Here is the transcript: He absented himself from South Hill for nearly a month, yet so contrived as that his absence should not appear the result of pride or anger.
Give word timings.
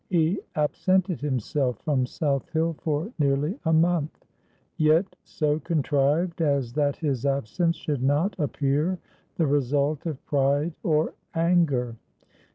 He 0.09 0.39
absented 0.55 1.21
himself 1.21 1.77
from 1.83 2.07
South 2.07 2.49
Hill 2.49 2.73
for 2.81 3.13
nearly 3.19 3.59
a 3.65 3.71
month, 3.71 4.25
yet 4.75 5.15
so 5.23 5.59
contrived 5.59 6.41
as 6.41 6.73
that 6.73 6.95
his 6.95 7.23
absence 7.23 7.75
should 7.75 8.01
not 8.01 8.35
appear 8.39 8.97
the 9.37 9.45
result 9.45 10.07
of 10.07 10.25
pride 10.25 10.73
or 10.81 11.13
anger. 11.35 11.97